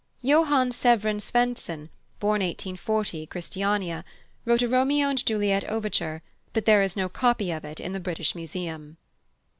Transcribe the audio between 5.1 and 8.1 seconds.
Juliet overture, but there is no copy of it in the